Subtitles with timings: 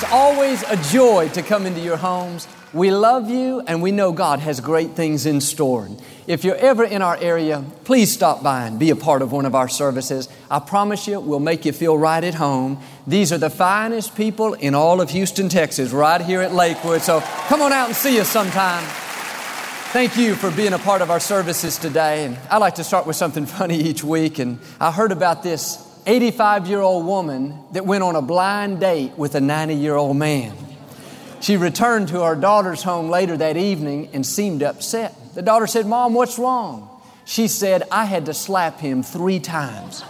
[0.00, 2.46] It's always a joy to come into your homes.
[2.72, 5.88] We love you and we know God has great things in store.
[6.28, 9.44] If you're ever in our area, please stop by and be a part of one
[9.44, 10.28] of our services.
[10.48, 12.80] I promise you, we'll make you feel right at home.
[13.08, 17.02] These are the finest people in all of Houston, Texas, right here at Lakewood.
[17.02, 18.84] So come on out and see us sometime.
[19.90, 22.24] Thank you for being a part of our services today.
[22.24, 24.38] And I like to start with something funny each week.
[24.38, 29.12] And I heard about this 85 year old woman that went on a blind date
[29.18, 30.56] with a 90 year old man.
[31.40, 35.14] She returned to her daughter's home later that evening and seemed upset.
[35.34, 36.88] The daughter said, Mom, what's wrong?
[37.26, 40.02] She said, I had to slap him three times.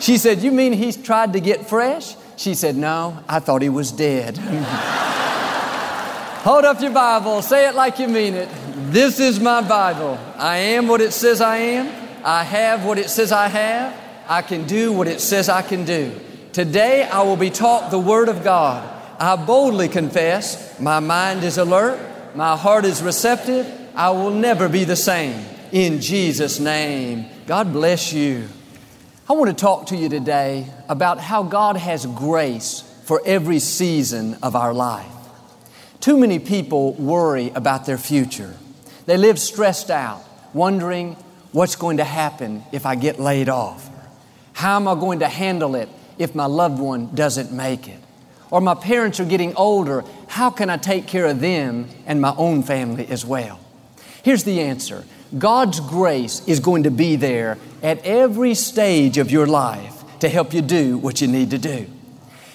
[0.00, 2.16] She said, You mean he's tried to get fresh?
[2.36, 4.36] She said, No, I thought he was dead.
[6.42, 8.48] Hold up your Bible, say it like you mean it.
[8.90, 10.18] This is my Bible.
[10.36, 11.86] I am what it says I am,
[12.24, 14.03] I have what it says I have.
[14.26, 16.18] I can do what it says I can do.
[16.52, 18.90] Today I will be taught the Word of God.
[19.18, 22.00] I boldly confess, my mind is alert,
[22.34, 25.44] my heart is receptive, I will never be the same.
[25.72, 28.48] In Jesus' name, God bless you.
[29.28, 34.36] I want to talk to you today about how God has grace for every season
[34.42, 35.10] of our life.
[36.00, 38.54] Too many people worry about their future.
[39.06, 40.22] They live stressed out,
[40.52, 41.16] wondering
[41.52, 43.90] what's going to happen if I get laid off.
[44.54, 48.00] How am I going to handle it if my loved one doesn't make it?
[48.50, 52.34] Or my parents are getting older, how can I take care of them and my
[52.36, 53.60] own family as well?
[54.22, 55.04] Here's the answer
[55.36, 60.54] God's grace is going to be there at every stage of your life to help
[60.54, 61.86] you do what you need to do.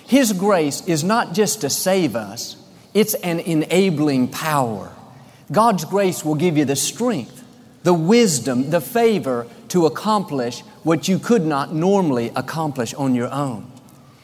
[0.07, 2.55] His grace is not just to save us,
[2.93, 4.91] it's an enabling power.
[5.51, 7.38] God's grace will give you the strength,
[7.83, 13.71] the wisdom, the favor to accomplish what you could not normally accomplish on your own.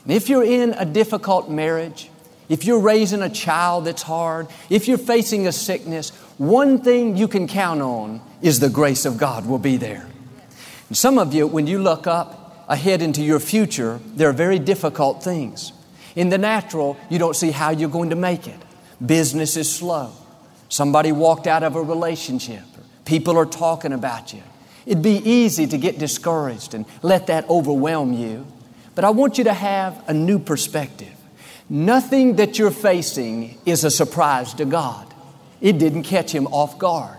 [0.03, 2.09] And if you're in a difficult marriage,
[2.47, 7.27] if you're raising a child that's hard, if you're facing a sickness, one thing you
[7.27, 10.07] can count on is the grace of God will be there.
[10.89, 14.59] And some of you, when you look up ahead into your future, there are very
[14.59, 15.71] difficult things.
[16.15, 18.59] In the natural, you don't see how you're going to make it.
[19.03, 20.11] Business is slow.
[20.69, 22.63] Somebody walked out of a relationship.
[23.05, 24.41] People are talking about you.
[24.85, 28.45] It'd be easy to get discouraged and let that overwhelm you.
[28.93, 31.13] But I want you to have a new perspective.
[31.69, 35.13] Nothing that you're facing is a surprise to God.
[35.61, 37.17] It didn't catch him off guard.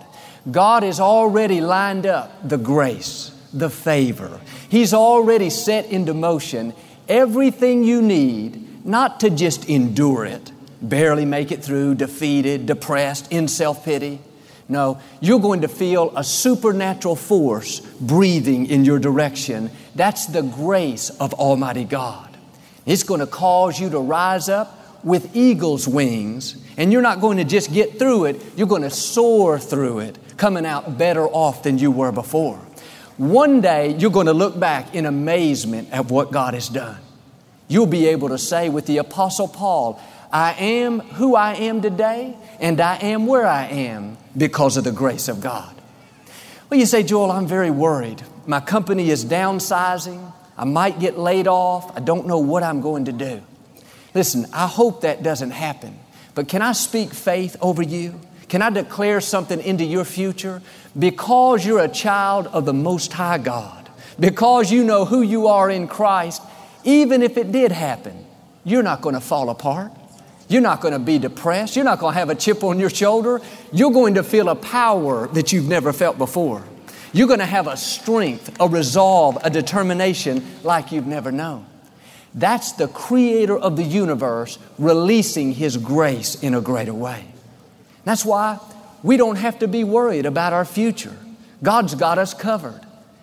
[0.51, 4.41] God has already lined up the grace, the favor.
[4.69, 6.73] He's already set into motion
[7.09, 13.49] everything you need, not to just endure it, barely make it through, defeated, depressed, in
[13.49, 14.21] self pity.
[14.69, 19.71] No, you're going to feel a supernatural force breathing in your direction.
[19.94, 22.37] That's the grace of Almighty God.
[22.84, 27.37] It's going to cause you to rise up with eagle's wings, and you're not going
[27.38, 31.62] to just get through it, you're going to soar through it, coming out better off
[31.62, 32.56] than you were before.
[33.16, 36.99] One day, you're going to look back in amazement at what God has done.
[37.69, 40.00] You'll be able to say with the Apostle Paul,
[40.37, 44.93] I am who I am today, and I am where I am because of the
[44.93, 45.75] grace of God.
[46.69, 48.23] Well, you say, Joel, I'm very worried.
[48.47, 50.31] My company is downsizing.
[50.59, 51.91] I might get laid off.
[51.97, 53.41] I don't know what I'm going to do.
[54.13, 55.99] Listen, I hope that doesn't happen.
[56.35, 58.21] But can I speak faith over you?
[58.51, 60.61] Can I declare something into your future?
[60.99, 63.89] Because you're a child of the Most High God,
[64.21, 66.43] because you know who you are in Christ,
[66.85, 68.27] even if it did happen,
[68.65, 69.93] you're not going to fall apart.
[70.49, 71.75] You're not going to be depressed.
[71.77, 73.41] You're not going to have a chip on your shoulder.
[73.73, 76.62] You're going to feel a power that you've never felt before.
[77.12, 81.67] You're going to have a strength, a resolve, a determination like you've never known.
[82.35, 87.25] That's the creator of the universe releasing His grace in a greater way.
[88.05, 88.61] That's why
[89.03, 91.17] we don't have to be worried about our future.
[91.62, 92.81] God's got us covered.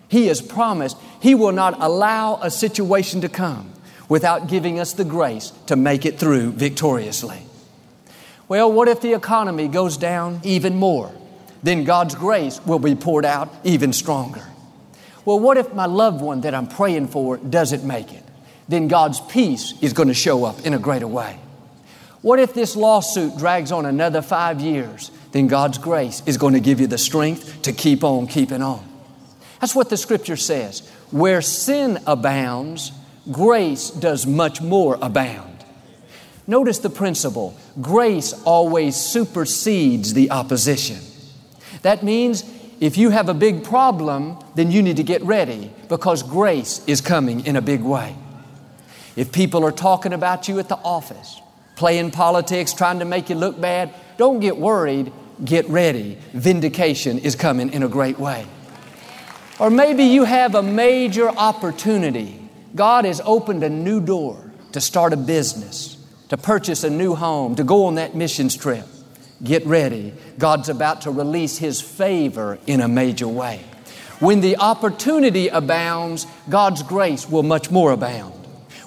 [0.08, 3.72] He has promised He will not allow a situation to come
[4.08, 7.42] without giving us the grace to make it through victoriously.
[8.48, 11.12] Well, what if the economy goes down even more?
[11.62, 14.44] Then God's grace will be poured out even stronger.
[15.24, 18.22] Well, what if my loved one that I'm praying for doesn't make it?
[18.68, 21.38] Then God's peace is going to show up in a greater way.
[22.20, 25.10] What if this lawsuit drags on another five years?
[25.32, 28.86] Then God's grace is going to give you the strength to keep on keeping on.
[29.60, 30.88] That's what the scripture says.
[31.10, 32.92] Where sin abounds,
[33.30, 35.64] grace does much more abound.
[36.46, 40.98] Notice the principle grace always supersedes the opposition.
[41.82, 42.44] That means
[42.80, 47.00] if you have a big problem, then you need to get ready because grace is
[47.00, 48.14] coming in a big way.
[49.16, 51.40] If people are talking about you at the office,
[51.76, 55.12] playing politics, trying to make you look bad, don't get worried,
[55.44, 56.18] get ready.
[56.32, 58.46] Vindication is coming in a great way.
[59.58, 62.43] Or maybe you have a major opportunity.
[62.74, 65.96] God has opened a new door to start a business,
[66.28, 68.86] to purchase a new home, to go on that missions trip.
[69.42, 70.12] Get ready.
[70.38, 73.64] God's about to release His favor in a major way.
[74.18, 78.32] When the opportunity abounds, God's grace will much more abound.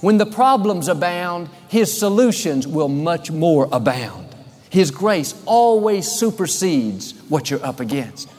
[0.01, 4.35] When the problems abound, His solutions will much more abound.
[4.69, 8.29] His grace always supersedes what you're up against.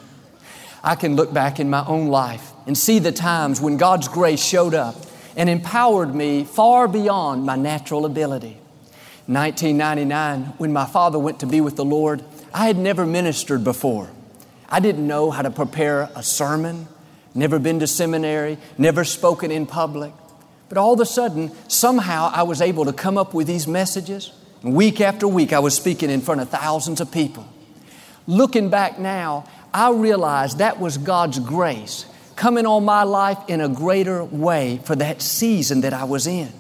[0.85, 4.45] I can look back in my own life and see the times when God's grace
[4.45, 4.95] showed up
[5.39, 8.59] and empowered me far beyond my natural ability.
[9.27, 14.11] 1999, when my father went to be with the Lord, I had never ministered before.
[14.69, 16.89] I didn't know how to prepare a sermon,
[17.35, 20.13] never been to seminary, never spoken in public.
[20.69, 24.33] But all of a sudden, somehow I was able to come up with these messages.
[24.65, 27.47] Week after week, I was speaking in front of thousands of people.
[28.27, 32.07] Looking back now, I realized that was God's grace
[32.39, 36.53] coming on my life in a greater way for that season that I was in.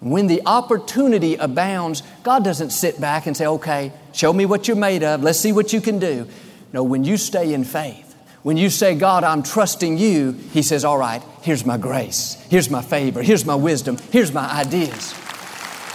[0.00, 4.78] When the opportunity abounds, God doesn't sit back and say, okay, show me what you're
[4.78, 6.26] made of, let's see what you can do.
[6.72, 10.84] No, when you stay in faith, when you say, God, I'm trusting you, He says,
[10.84, 15.14] All right, here's my grace, here's my favor, here's my wisdom, here's my ideas.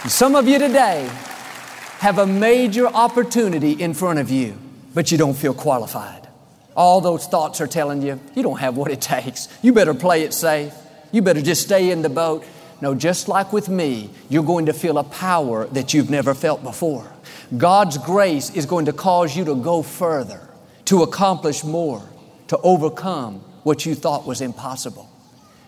[0.03, 1.09] And some of you today
[1.99, 4.57] have a major opportunity in front of you,
[4.93, 6.22] but you don't feel qualified.
[6.75, 9.47] All those thoughts are telling you, you don't have what it takes.
[9.61, 10.73] You better play it safe.
[11.11, 12.43] You better just stay in the boat.
[12.81, 16.63] No, just like with me, you're going to feel a power that you've never felt
[16.63, 17.09] before.
[17.55, 20.49] God's grace is going to cause you to go further,
[20.85, 22.01] to accomplish more
[22.47, 25.09] to overcome what you thought was impossible.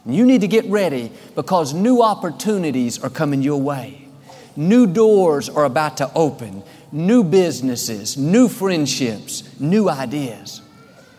[0.03, 4.07] And you need to get ready because new opportunities are coming your way.
[4.55, 10.61] New doors are about to open, new businesses, new friendships, new ideas.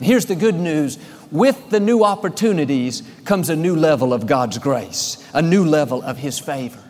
[0.01, 0.99] Here's the good news
[1.31, 6.19] with the new opportunities comes a new level of God's grace, a new level of
[6.19, 6.83] His favor.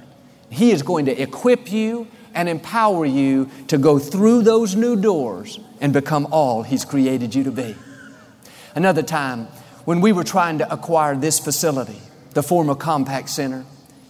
[0.51, 5.59] He is going to equip you and empower you to go through those new doors
[5.81, 7.77] and become all He's created you to be.
[8.75, 9.47] Another time,
[9.85, 12.01] when we were trying to acquire this facility,
[12.33, 13.65] the former Compaq Center,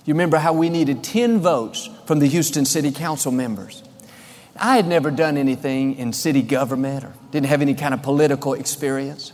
[0.07, 3.83] you remember how we needed 10 votes from the Houston City Council members.
[4.59, 8.55] I had never done anything in city government or didn't have any kind of political
[8.55, 9.33] experience.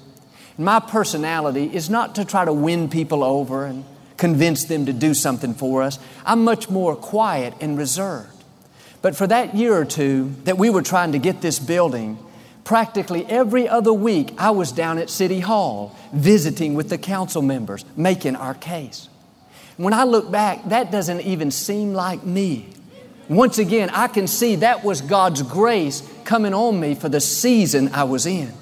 [0.58, 3.84] My personality is not to try to win people over and
[4.16, 5.98] convince them to do something for us.
[6.24, 8.28] I'm much more quiet and reserved.
[9.00, 12.18] But for that year or two that we were trying to get this building,
[12.64, 17.84] Practically every other week, I was down at City Hall visiting with the council members,
[17.96, 19.08] making our case.
[19.76, 22.68] When I look back, that doesn't even seem like me.
[23.32, 27.88] Once again, I can see that was God's grace coming on me for the season
[27.94, 28.52] I was in.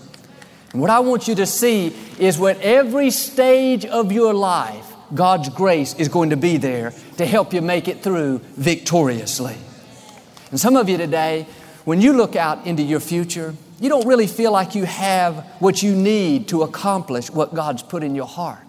[0.73, 1.89] And what I want you to see
[2.21, 7.27] is what every stage of your life, God's grace is going to be there to
[7.27, 9.57] help you make it through victoriously.
[10.53, 11.49] And some of you today,
[11.85, 15.83] when you look out into your future, you don't really feel like you have what
[15.83, 18.63] you need to accomplish what God's put in your heart.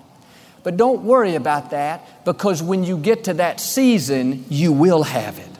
[0.63, 5.37] But don't worry about that because when you get to that season, you will have
[5.37, 5.50] it.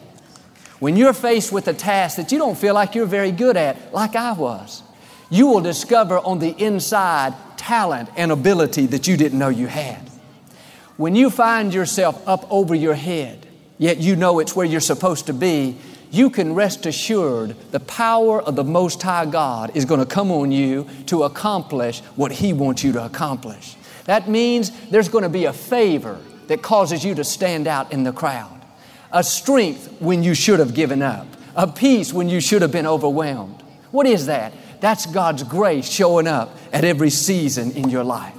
[0.82, 3.94] When you're faced with a task that you don't feel like you're very good at,
[3.94, 4.82] like I was,
[5.30, 10.00] you will discover on the inside talent and ability that you didn't know you had.
[10.96, 13.46] When you find yourself up over your head,
[13.78, 15.76] yet you know it's where you're supposed to be,
[16.10, 20.32] you can rest assured the power of the Most High God is going to come
[20.32, 23.76] on you to accomplish what He wants you to accomplish.
[24.06, 28.02] That means there's going to be a favor that causes you to stand out in
[28.02, 28.61] the crowd,
[29.12, 32.86] a strength when you should have given up, a peace when you should have been
[32.86, 33.62] overwhelmed.
[33.90, 34.52] What is that?
[34.80, 38.34] That's God's grace showing up at every season in your life.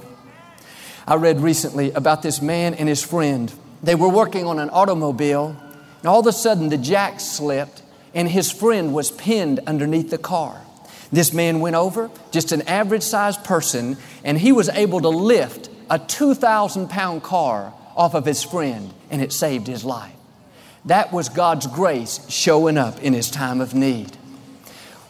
[1.06, 3.52] I read recently about this man and his friend.
[3.82, 5.56] They were working on an automobile
[6.04, 7.80] and all of a sudden, the jack slipped,
[8.12, 10.60] and his friend was pinned underneath the car.
[11.10, 15.70] This man went over, just an average sized person, and he was able to lift
[15.88, 20.12] a 2,000 pound car off of his friend, and it saved his life.
[20.86, 24.16] That was God's grace showing up in His time of need.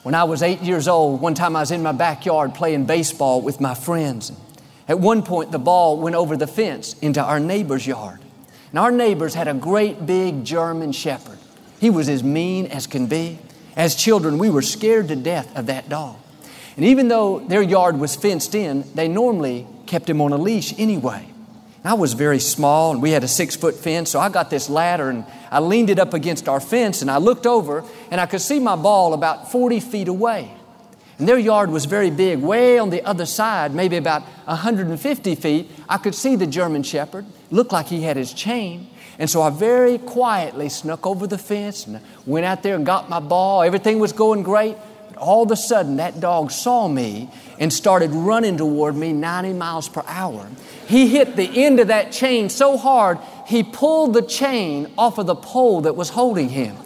[0.04, 3.40] When I was eight years old, one time I was in my backyard playing baseball
[3.40, 4.32] with my friends.
[4.86, 8.20] At one point, the ball went over the fence into our neighbor's yard.
[8.70, 11.38] And our neighbors had a great big German shepherd.
[11.80, 13.38] He was as mean as can be.
[13.76, 16.16] As children, we were scared to death of that dog.
[16.76, 20.78] And even though their yard was fenced in, they normally kept him on a leash
[20.78, 21.26] anyway.
[21.84, 24.70] I was very small and we had a six foot fence, so I got this
[24.70, 28.26] ladder and I leaned it up against our fence and I looked over and I
[28.26, 30.50] could see my ball about 40 feet away.
[31.18, 35.70] And their yard was very big, way on the other side, maybe about 150 feet.
[35.88, 38.88] I could see the German Shepherd, looked like he had his chain.
[39.18, 43.08] And so I very quietly snuck over the fence and went out there and got
[43.08, 43.62] my ball.
[43.62, 44.76] Everything was going great.
[45.16, 49.88] All of a sudden, that dog saw me and started running toward me 90 miles
[49.88, 50.48] per hour.
[50.86, 55.26] He hit the end of that chain so hard, he pulled the chain off of
[55.26, 56.76] the pole that was holding him.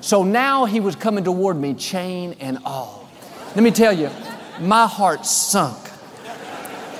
[0.00, 3.08] So now he was coming toward me, chain and all.
[3.54, 4.10] Let me tell you,
[4.60, 5.78] my heart sunk.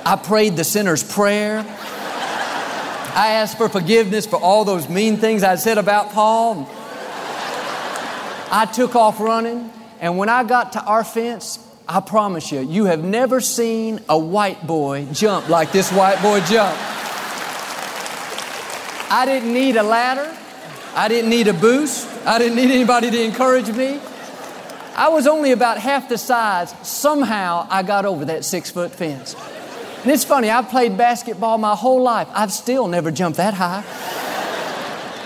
[0.05, 1.59] I prayed the sinner's prayer.
[3.13, 6.69] I asked for forgiveness for all those mean things I said about Paul.
[8.53, 12.85] I took off running, and when I got to our fence, I promise you, you
[12.85, 16.81] have never seen a white boy jump like this white boy jumped.
[19.11, 20.35] I didn't need a ladder.
[20.95, 22.07] I didn't need a boost.
[22.25, 23.99] I didn't need anybody to encourage me.
[24.95, 26.73] I was only about half the size.
[26.81, 29.35] Somehow I got over that six foot fence.
[30.01, 32.27] And it's funny, I've played basketball my whole life.
[32.33, 33.83] I've still never jumped that high.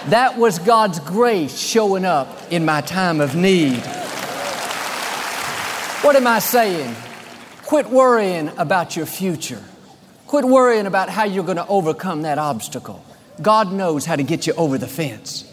[0.09, 3.81] That was God's grace showing up in my time of need.
[6.05, 6.95] What am I saying?
[7.63, 9.63] Quit worrying about your future.
[10.27, 13.03] Quit worrying about how you're going to overcome that obstacle.
[13.41, 15.51] God knows how to get you over the fence.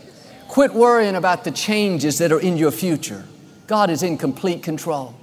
[0.49, 3.25] Quit worrying about the changes that are in your future.
[3.67, 5.15] God is in complete control.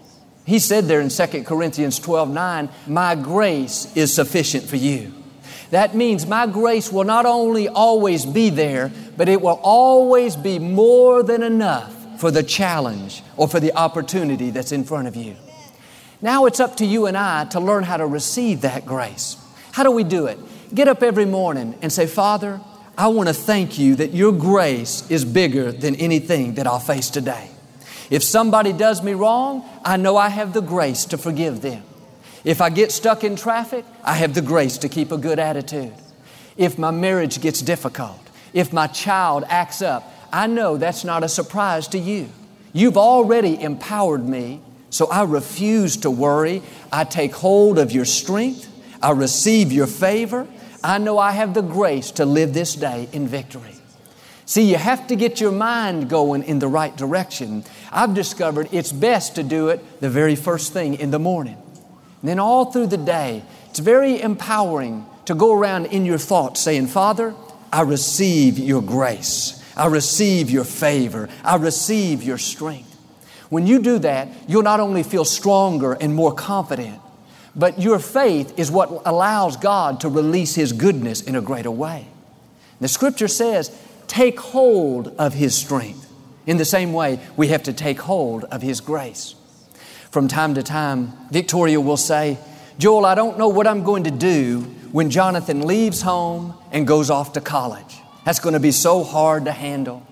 [0.47, 5.13] He said there in 2 Corinthians 12 9, My grace is sufficient for you.
[5.69, 10.57] That means my grace will not only always be there, but it will always be
[10.57, 15.35] more than enough for the challenge or for the opportunity that's in front of you.
[16.21, 19.37] Now it's up to you and I to learn how to receive that grace.
[19.71, 20.37] How do we do it?
[20.75, 22.59] Get up every morning and say, Father,
[22.97, 27.09] I want to thank you that your grace is bigger than anything that I'll face
[27.09, 27.49] today.
[28.09, 31.83] If somebody does me wrong, I know I have the grace to forgive them.
[32.43, 35.93] If I get stuck in traffic, I have the grace to keep a good attitude.
[36.57, 38.19] If my marriage gets difficult,
[38.51, 42.29] if my child acts up, I know that's not a surprise to you.
[42.73, 46.61] You've already empowered me, so I refuse to worry.
[46.91, 48.67] I take hold of your strength.
[49.01, 50.47] I receive your favor.
[50.83, 53.75] I know I have the grace to live this day in victory.
[54.45, 57.63] See, you have to get your mind going in the right direction.
[57.91, 61.57] I've discovered it's best to do it the very first thing in the morning.
[62.21, 66.61] And then all through the day, it's very empowering to go around in your thoughts
[66.61, 67.35] saying, Father,
[67.71, 69.58] I receive your grace.
[69.79, 71.29] I receive your favor.
[71.43, 72.95] I receive your strength.
[73.49, 76.99] When you do that, you'll not only feel stronger and more confident,
[77.55, 82.07] but your faith is what allows God to release His goodness in a greater way.
[82.79, 83.75] The scripture says,
[84.07, 86.11] take hold of His strength.
[86.45, 89.35] In the same way, we have to take hold of His grace.
[90.11, 92.37] From time to time, Victoria will say,
[92.77, 97.09] Joel, I don't know what I'm going to do when Jonathan leaves home and goes
[97.09, 97.97] off to college.
[98.29, 100.05] That's going to be so hard to handle.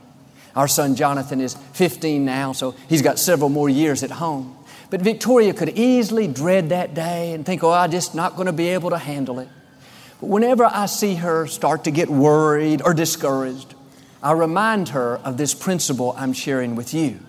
[0.56, 4.58] Our son Jonathan is 15 now, so he's got several more years at home.
[4.90, 8.52] But Victoria could easily dread that day and think, oh, I'm just not going to
[8.52, 9.48] be able to handle it.
[10.20, 13.76] But whenever I see her start to get worried or discouraged,
[14.24, 17.20] I remind her of this principle I'm sharing with you.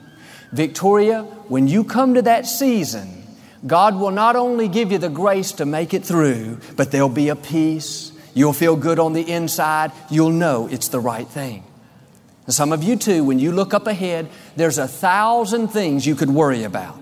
[0.53, 3.25] Victoria, when you come to that season,
[3.67, 7.29] God will not only give you the grace to make it through, but there'll be
[7.29, 9.91] a peace, You'll feel good on the inside.
[10.09, 11.65] You'll know it's the right thing.
[12.47, 16.15] And some of you too, when you look up ahead, there's a thousand things you
[16.15, 16.97] could worry about.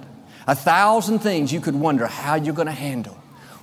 [0.47, 3.12] A thousand things you could wonder how you're going to handle.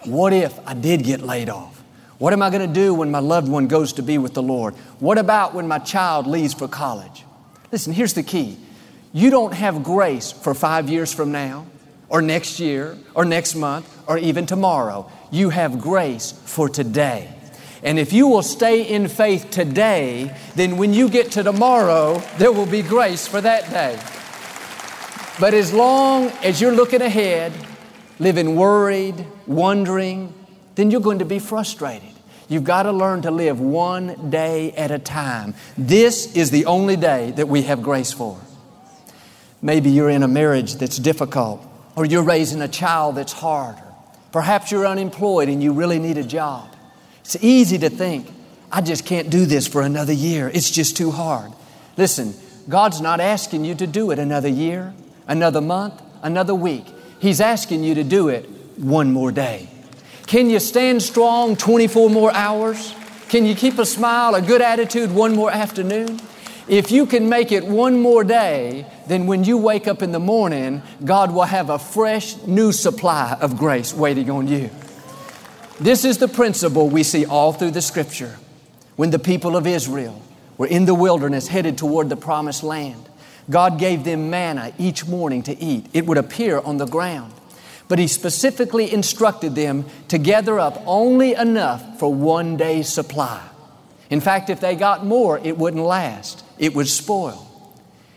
[0.03, 1.83] What if I did get laid off?
[2.19, 4.43] What am I going to do when my loved one goes to be with the
[4.43, 4.75] Lord?
[4.99, 7.25] What about when my child leaves for college?
[7.71, 8.55] Listen, here's the key.
[9.13, 11.65] You don't have grace for five years from now,
[12.07, 15.11] or next year, or next month, or even tomorrow.
[15.31, 17.32] You have grace for today.
[17.83, 22.51] And if you will stay in faith today, then when you get to tomorrow, there
[22.51, 23.99] will be grace for that day.
[25.39, 27.51] But as long as you're looking ahead,
[28.19, 30.33] living worried, wondering,
[30.75, 32.09] then you're going to be frustrated.
[32.47, 35.55] You've got to learn to live one day at a time.
[35.77, 38.39] This is the only day that we have grace for.
[39.61, 43.75] Maybe you're in a marriage that's difficult, or you're raising a child that's hard.
[44.31, 46.72] Perhaps you're unemployed and you really need a job.
[47.23, 48.27] It's easy to think,
[48.71, 50.49] I just can't do this for another year.
[50.53, 51.51] It's just too hard.
[51.95, 52.33] Listen,
[52.67, 54.93] God's not asking you to do it another year,
[55.27, 56.85] another month, another week.
[57.19, 59.69] He's asking you to do it one more day.
[60.27, 62.93] Can you stand strong 24 more hours?
[63.29, 66.19] Can you keep a smile, a good attitude one more afternoon?
[66.67, 70.19] If you can make it one more day, then when you wake up in the
[70.19, 74.69] morning, God will have a fresh new supply of grace waiting on you.
[75.79, 78.37] This is the principle we see all through the scripture.
[78.95, 80.21] When the people of Israel
[80.57, 83.09] were in the wilderness headed toward the promised land,
[83.49, 85.87] God gave them manna each morning to eat.
[85.93, 87.33] It would appear on the ground.
[87.87, 93.41] But He specifically instructed them to gather up only enough for one day's supply.
[94.09, 97.49] In fact, if they got more, it wouldn't last, it would spoil.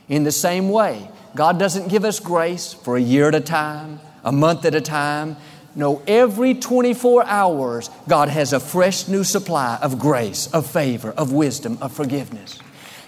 [0.09, 3.99] In the same way, God doesn't give us grace for a year at a time,
[4.23, 5.37] a month at a time.
[5.77, 11.33] No, every 24 hours, God has a fresh new supply of grace, of favor, of
[11.33, 12.59] wisdom, of forgiveness.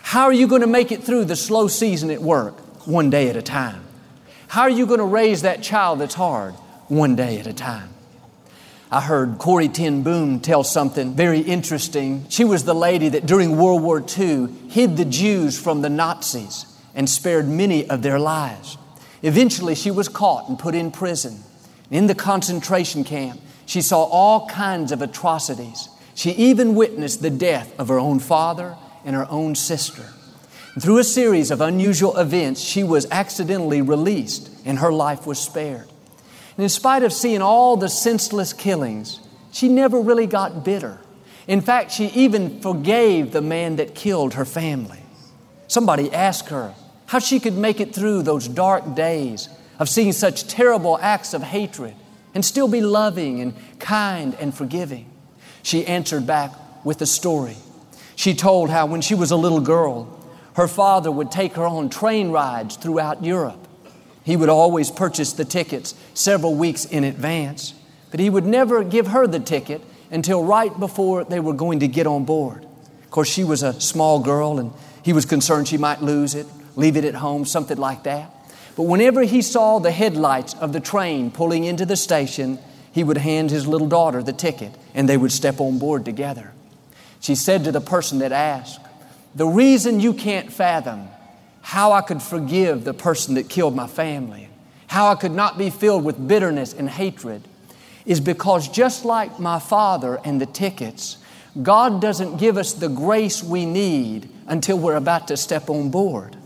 [0.03, 2.59] How are you going to make it through the slow season at work?
[2.87, 3.83] One day at a time.
[4.49, 6.55] How are you going to raise that child that's hard?
[6.89, 7.89] One day at a time.
[8.91, 12.27] I heard Corrie ten Boom tell something very interesting.
[12.29, 16.67] She was the lady that during World War II hid the Jews from the Nazis
[16.95, 18.77] and spared many of their lives.
[19.23, 21.43] Eventually, she was caught and put in prison.
[21.91, 25.89] In the concentration camp, she saw all kinds of atrocities.
[26.15, 30.05] She even witnessed the death of her own father and her own sister.
[30.75, 35.39] And through a series of unusual events, she was accidentally released and her life was
[35.39, 35.89] spared.
[36.57, 39.21] And in spite of seeing all the senseless killings,
[39.53, 40.99] she never really got bitter.
[41.47, 45.01] In fact, she even forgave the man that killed her family.
[45.69, 46.75] Somebody asked her
[47.07, 51.43] how she could make it through those dark days of seeing such terrible acts of
[51.43, 51.95] hatred
[52.35, 55.11] and still be loving and kind and forgiving.
[55.63, 56.53] She answered back
[56.85, 57.57] with a story.
[58.17, 60.15] She told how when she was a little girl,
[60.55, 63.69] her father would take her on train rides throughout Europe.
[64.25, 67.75] He would always purchase the tickets several weeks in advance,
[68.11, 71.89] but he would never give her the ticket until right before they were going to
[71.89, 72.65] get on board.
[73.05, 74.73] Of course, she was a small girl and
[75.03, 78.31] he was concerned she might lose it, leave it at home, something like that.
[78.79, 82.61] But whenever he saw the headlights of the train pulling into the station,
[82.93, 86.53] he would hand his little daughter the ticket and they would step on board together.
[87.19, 88.79] She said to the person that asked,
[89.35, 91.09] The reason you can't fathom
[91.61, 94.49] how I could forgive the person that killed my family,
[94.87, 97.43] how I could not be filled with bitterness and hatred,
[98.07, 101.19] is because just like my father and the tickets,
[101.61, 106.37] God doesn't give us the grace we need until we're about to step on board.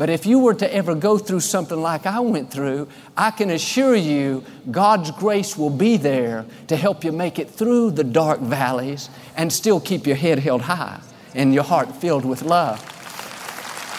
[0.00, 3.50] But if you were to ever go through something like I went through, I can
[3.50, 8.40] assure you God's grace will be there to help you make it through the dark
[8.40, 11.02] valleys and still keep your head held high
[11.34, 12.80] and your heart filled with love.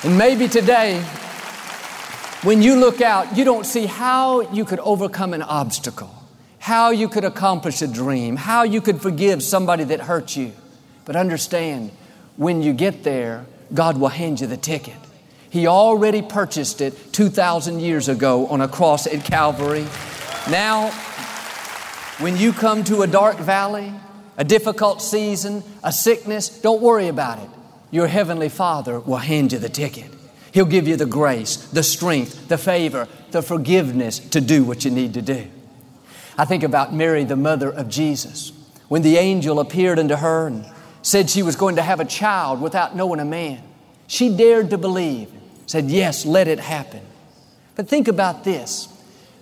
[0.04, 1.02] And maybe today,
[2.42, 6.16] when you look out, you don't see how you could overcome an obstacle,
[6.58, 10.54] how you could accomplish a dream, how you could forgive somebody that hurt you.
[11.06, 11.92] But understand,
[12.38, 14.96] when you get there, God will hand you the ticket.
[15.52, 19.86] He already purchased it 2,000 years ago on a cross at Calvary.
[20.50, 20.90] Now,
[22.20, 23.94] when you come to a dark valley,
[24.38, 27.50] a difficult season, a sickness, don't worry about it
[27.92, 30.10] your Heavenly Father will hand you the ticket.
[30.54, 34.92] He'll give you the grace, the strength, the favor, the forgiveness to do what you
[34.92, 35.48] need to do.
[36.38, 38.52] I think about Mary, the mother of Jesus,
[38.88, 40.66] when the angel appeared unto her and
[41.02, 43.62] said she was going to have a child without knowing a man.
[44.08, 45.32] She dared to believe,
[45.72, 47.02] said, Yes, let it happen.
[47.76, 48.90] But think about this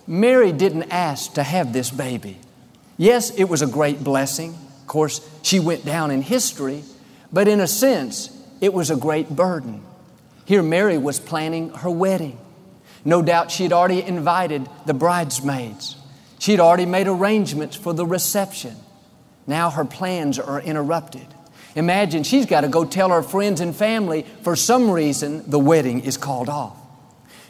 [0.06, 2.38] Mary didn't ask to have this baby.
[2.96, 4.50] Yes, it was a great blessing.
[4.80, 6.84] Of course, she went down in history,
[7.32, 9.82] but in a sense, it was a great burden.
[10.44, 12.38] Here, Mary was planning her wedding.
[13.04, 15.96] No doubt she had already invited the bridesmaids.
[16.38, 18.76] She had already made arrangements for the reception.
[19.46, 21.26] Now her plans are interrupted.
[21.74, 26.00] Imagine she's got to go tell her friends and family for some reason the wedding
[26.00, 26.76] is called off.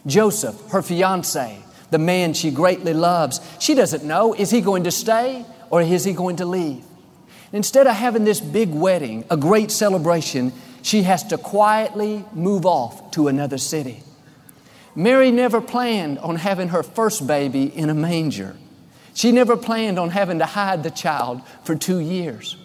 [0.06, 1.58] Joseph, her fiance,
[1.90, 6.04] the man she greatly loves, she doesn't know is he going to stay or is
[6.04, 6.84] he going to leave?
[7.52, 10.52] Instead of having this big wedding, a great celebration,
[10.82, 14.02] she has to quietly move off to another city.
[14.94, 18.56] Mary never planned on having her first baby in a manger.
[19.14, 22.56] She never planned on having to hide the child for two years.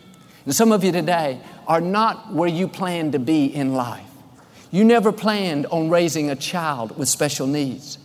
[0.45, 4.09] And some of you today are not where you plan to be in life.
[4.71, 7.97] You never planned on raising a child with special needs.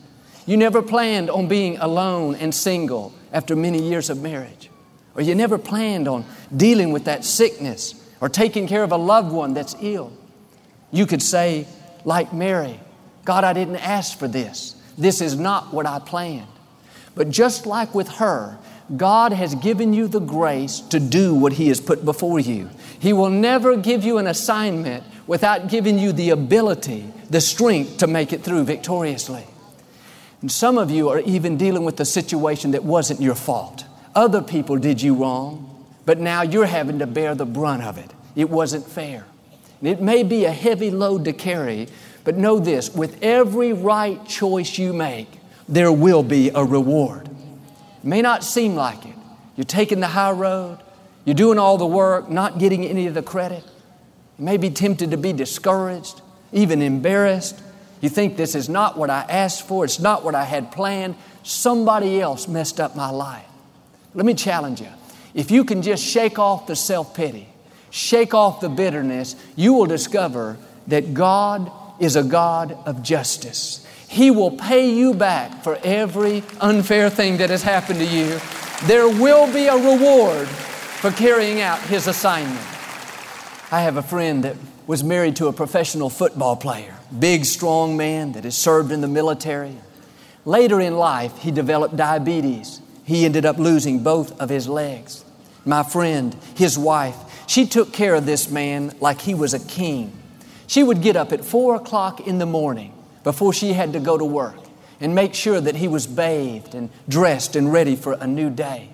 [0.47, 4.71] You never planned on being alone and single after many years of marriage.
[5.15, 6.25] Or you never planned on
[6.57, 10.13] dealing with that sickness or taking care of a loved one that's ill.
[10.91, 11.67] You could say,
[12.05, 12.81] like Mary,
[13.25, 14.75] God, I didn't ask for this.
[14.97, 16.47] This is not what I planned.
[17.15, 18.59] But just like with her,
[18.97, 22.71] God has given you the grace to do what He has put before you.
[22.99, 28.07] He will never give you an assignment without giving you the ability, the strength to
[28.07, 29.45] make it through victoriously.
[30.41, 33.85] And some of you are even dealing with a situation that wasn't your fault.
[34.15, 38.11] Other people did you wrong, but now you're having to bear the brunt of it.
[38.35, 39.25] It wasn't fair.
[39.81, 41.87] And it may be a heavy load to carry,
[42.25, 45.29] but know this with every right choice you make,
[45.69, 47.30] there will be a reward.
[48.03, 49.15] It may not seem like it.
[49.57, 50.79] You're taking the high road,
[51.25, 53.63] you're doing all the work, not getting any of the credit.
[54.39, 57.61] You may be tempted to be discouraged, even embarrassed.
[58.01, 61.17] You think this is not what I asked for, it's not what I had planned.
[61.43, 63.47] Somebody else messed up my life.
[64.15, 64.89] Let me challenge you.
[65.35, 67.49] If you can just shake off the self pity,
[67.91, 73.87] shake off the bitterness, you will discover that God is a God of justice.
[74.11, 78.41] He will pay you back for every unfair thing that has happened to you.
[78.89, 82.59] There will be a reward for carrying out His assignment.
[83.71, 84.57] I have a friend that
[84.89, 89.07] was married to a professional football player, big, strong man that has served in the
[89.07, 89.77] military.
[90.45, 92.81] Later in life, he developed diabetes.
[93.05, 95.25] He ended up losing both of his legs.
[95.65, 97.15] My friend, his wife,
[97.47, 100.13] she took care of this man like he was a king.
[100.67, 104.17] She would get up at four o'clock in the morning before she had to go
[104.17, 104.57] to work
[105.01, 108.91] and make sure that he was bathed and dressed and ready for a new day.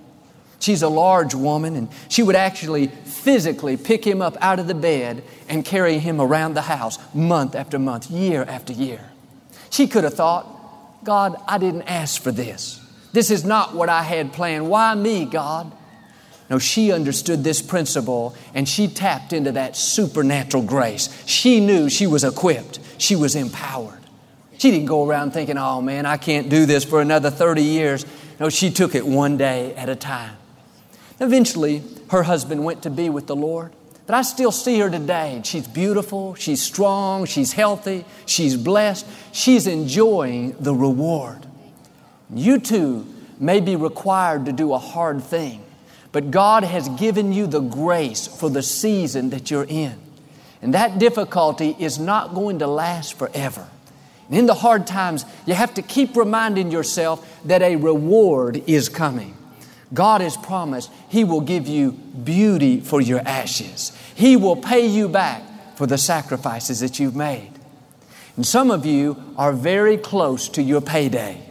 [0.59, 4.75] She's a large woman, and she would actually physically pick him up out of the
[4.75, 9.01] bed and carry him around the house month after month, year after year.
[9.71, 12.81] She could have thought, God, I didn't ask for this.
[13.13, 14.69] This is not what I had planned.
[14.69, 15.73] Why me, God?
[16.49, 21.09] No, she understood this principle and she tapped into that supernatural grace.
[21.27, 23.96] She knew she was equipped, she was empowered.
[24.59, 28.07] She didn't go around thinking, oh man, I can't do this for another 30 years.
[28.41, 30.37] No, she took it one day at a time.
[31.21, 33.73] Eventually, her husband went to be with the Lord.
[34.07, 35.41] But I still see her today.
[35.45, 41.45] She's beautiful, she's strong, she's healthy, she's blessed, she's enjoying the reward.
[42.31, 43.07] You too
[43.39, 45.65] may be required to do a hard thing.
[46.13, 49.99] But God has given you the grace for the season that you're in.
[50.63, 53.69] And that difficulty is not going to last forever.
[54.31, 59.37] In the hard times, you have to keep reminding yourself that a reward is coming.
[59.95, 63.97] God has promised He will give you beauty for your ashes.
[64.15, 65.43] He will pay you back
[65.77, 67.53] for the sacrifices that you've made.
[68.37, 71.43] And some of you are very close to your payday.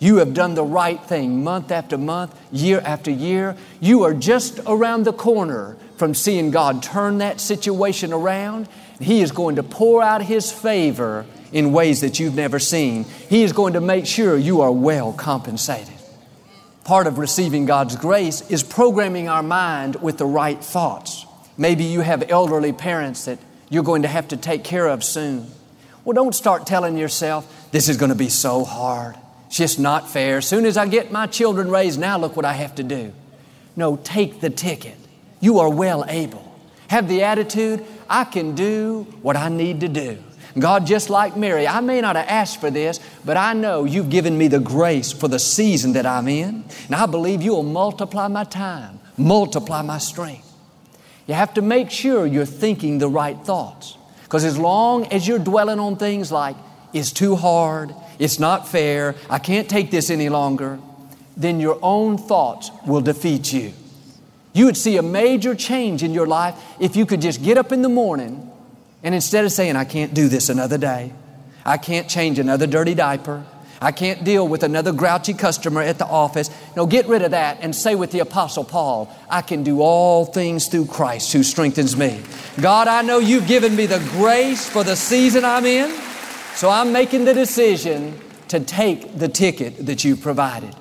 [0.00, 3.56] You have done the right thing month after month, year after year.
[3.80, 8.68] You are just around the corner from seeing God turn that situation around.
[9.00, 13.04] He is going to pour out His favor in ways that you've never seen.
[13.30, 15.94] He is going to make sure you are well compensated.
[16.82, 21.24] Part of receiving God's grace is programming our mind with the right thoughts.
[21.56, 23.38] Maybe you have elderly parents that
[23.70, 25.46] you're going to have to take care of soon.
[26.04, 29.14] Well, don't start telling yourself, this is going to be so hard.
[29.46, 30.38] It's just not fair.
[30.38, 33.12] As soon as I get my children raised, now look what I have to do.
[33.76, 34.96] No, take the ticket.
[35.38, 36.52] You are well able.
[36.88, 40.18] Have the attitude, I can do what I need to do.
[40.58, 44.10] God, just like Mary, I may not have asked for this, but I know you've
[44.10, 46.64] given me the grace for the season that I'm in.
[46.86, 50.50] And I believe you'll multiply my time, multiply my strength.
[51.26, 53.96] You have to make sure you're thinking the right thoughts.
[54.22, 56.56] Because as long as you're dwelling on things like,
[56.92, 60.78] it's too hard, it's not fair, I can't take this any longer,
[61.36, 63.72] then your own thoughts will defeat you.
[64.52, 67.72] You would see a major change in your life if you could just get up
[67.72, 68.52] in the morning
[69.04, 71.12] and instead of saying, I can't do this another day,
[71.64, 73.44] I can't change another dirty diaper,
[73.80, 76.48] I can't deal with another grouchy customer at the office.
[76.74, 80.24] No, get rid of that and say with the Apostle Paul, I can do all
[80.24, 82.22] things through Christ who strengthens me.
[82.60, 85.90] God, I know you've given me the grace for the season I'm in.
[86.54, 90.74] So I'm making the decision to take the ticket that you provided.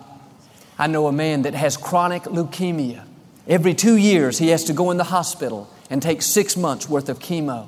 [0.77, 3.03] I know a man that has chronic leukemia.
[3.47, 7.09] Every two years, he has to go in the hospital and take six months worth
[7.09, 7.67] of chemo.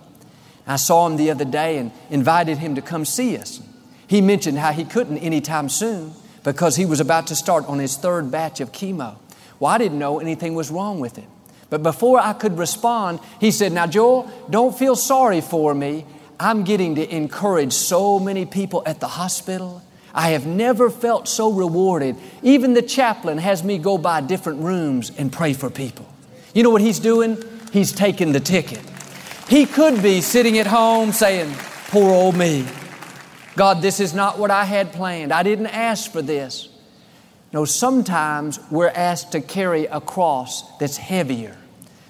[0.67, 3.61] I saw him the other day and invited him to come see us.
[4.07, 7.97] He mentioned how he couldn't anytime soon because he was about to start on his
[7.97, 9.17] third batch of chemo.
[9.59, 11.29] Well, I didn't know anything was wrong with him.
[11.69, 16.05] But before I could respond, he said, Now, Joel, don't feel sorry for me.
[16.39, 19.81] I'm getting to encourage so many people at the hospital.
[20.13, 22.15] I have never felt so rewarded.
[22.43, 26.05] Even the chaplain has me go by different rooms and pray for people.
[26.53, 27.43] You know what he's doing?
[27.73, 28.79] He's taking the ticket.
[29.47, 31.53] He could be sitting at home saying,
[31.89, 32.65] Poor old me.
[33.55, 35.31] God, this is not what I had planned.
[35.31, 36.67] I didn't ask for this.
[37.53, 41.55] No, sometimes we're asked to carry a cross that's heavier.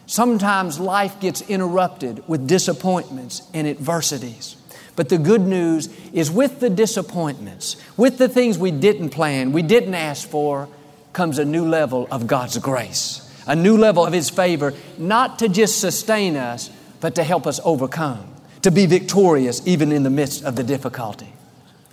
[0.07, 4.55] Sometimes life gets interrupted with disappointments and adversities.
[4.95, 9.61] But the good news is with the disappointments, with the things we didn't plan, we
[9.61, 10.69] didn't ask for,
[11.11, 15.49] comes a new level of God's grace, a new level of His favor, not to
[15.49, 16.69] just sustain us,
[17.01, 18.25] but to help us overcome,
[18.61, 21.31] to be victorious even in the midst of the difficulty.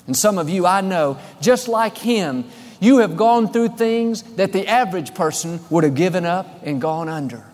[0.06, 2.44] And some of you, I know, just like Him,
[2.80, 7.08] you have gone through things that the average person would have given up and gone
[7.08, 7.44] under.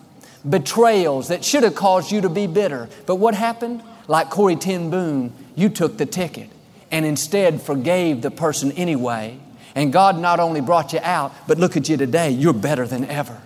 [0.49, 2.89] Betrayals that should have caused you to be bitter.
[3.05, 3.83] But what happened?
[4.07, 6.49] Like Corrie ten Boom, you took the ticket
[6.89, 9.37] and instead forgave the person anyway.
[9.75, 13.05] And God not only brought you out, but look at you today, you're better than
[13.05, 13.39] ever.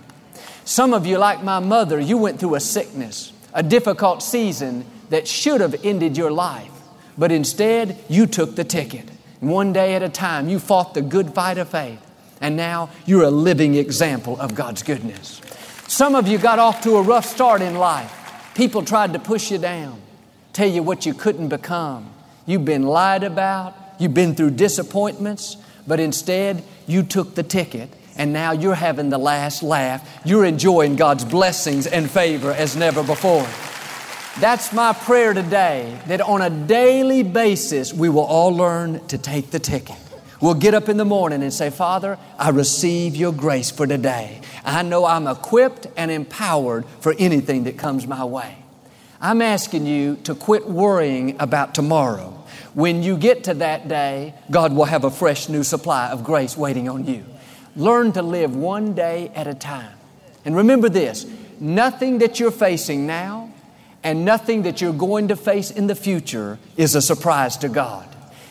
[0.64, 5.28] Some of you, like my mother, you went through a sickness, a difficult season that
[5.28, 6.72] should have ended your life,
[7.18, 9.10] but instead you took the ticket.
[9.40, 12.00] One day at a time, you fought the good fight of faith,
[12.42, 15.42] and now you're a living example of God's goodness.
[15.88, 18.12] Some of you got off to a rough start in life.
[18.56, 20.02] People tried to push you down
[20.54, 22.10] tell you what you couldn't become.
[22.46, 28.34] You've been lied about, you've been through disappointments, but instead you took the ticket and
[28.34, 30.08] now you're having the last laugh.
[30.26, 33.48] You're enjoying God's blessings and favor as never before.
[34.40, 39.52] That's my prayer today that on a daily basis we will all learn to take
[39.52, 39.96] the ticket.
[40.42, 44.42] We'll get up in the morning and say, Father, I receive your grace for today.
[44.66, 48.58] I know I'm equipped and empowered for anything that comes my way.
[49.22, 52.44] I'm asking you to quit worrying about tomorrow.
[52.74, 56.58] When you get to that day, God will have a fresh new supply of grace
[56.58, 57.24] waiting on you.
[57.76, 59.96] Learn to live one day at a time.
[60.46, 61.26] And remember this
[61.60, 63.52] nothing that you're facing now
[64.04, 68.08] and nothing that you're going to face in the future is a surprise to God.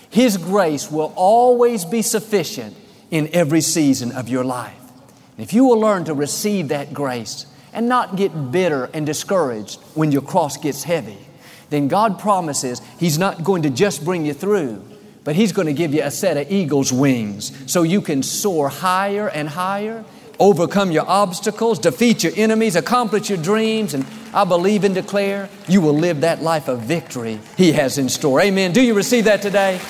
[0.09, 2.77] His grace will always be sufficient
[3.11, 4.79] in every season of your life.
[5.39, 10.13] If you will learn to receive that grace, and not get bitter and discouraged when
[10.13, 11.19] your cross gets heavy,
[11.71, 14.85] then God promises He's not going to just bring you through,
[15.25, 18.69] but He's going to give you a set of eagle's wings so you can soar
[18.69, 20.05] higher and higher,
[20.39, 24.05] overcome your obstacles, defeat your enemies, accomplish your dreams, and
[24.35, 28.41] I believe and declare you will live that life of victory He has in store.
[28.41, 28.73] Amen.
[28.73, 29.81] Do you receive that today?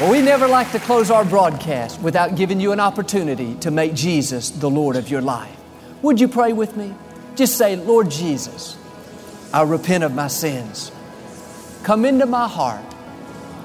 [0.00, 3.94] Well, we never like to close our broadcast without giving you an opportunity to make
[3.94, 5.56] Jesus the Lord of your life.
[6.02, 6.92] Would you pray with me?
[7.36, 8.76] Just say, Lord Jesus,
[9.52, 10.90] I repent of my sins.
[11.84, 12.93] Come into my heart.